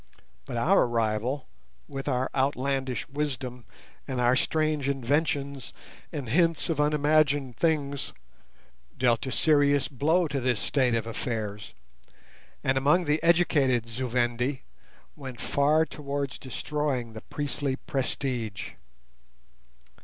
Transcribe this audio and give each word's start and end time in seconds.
But 0.45 0.57
our 0.57 0.87
arrival, 0.87 1.45
with 1.87 2.07
our 2.07 2.27
outlandish 2.33 3.07
wisdom 3.07 3.65
and 4.07 4.19
our 4.19 4.35
strange 4.35 4.89
inventions 4.89 5.73
and 6.11 6.27
hints 6.27 6.71
of 6.71 6.81
unimagined 6.81 7.55
things, 7.57 8.11
dealt 8.97 9.27
a 9.27 9.31
serious 9.31 9.87
blow 9.87 10.27
to 10.29 10.39
this 10.39 10.59
state 10.59 10.95
of 10.95 11.05
affairs, 11.05 11.75
and, 12.63 12.79
among 12.79 13.05
the 13.05 13.21
educated 13.21 13.87
Zu 13.87 14.07
Vendi, 14.07 14.63
went 15.15 15.39
far 15.39 15.85
towards 15.85 16.39
destroying 16.39 17.13
the 17.13 17.21
priestly 17.21 17.75
prestige. 17.75 18.71